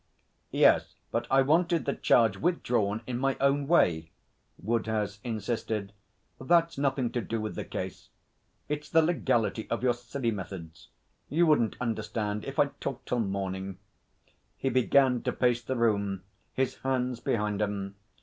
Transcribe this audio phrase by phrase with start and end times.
[0.49, 4.09] 'Yes, but I wanted the charge withdrawn in my own way,'
[4.57, 5.93] Woodhouse insisted.
[6.39, 8.09] 'That's nothing to do with the case.
[8.67, 10.87] It's the legality of your silly methods.
[11.29, 13.77] You wouldn't understand if I talked till morning,'
[14.57, 17.93] He began to pace the room, his hands behind him.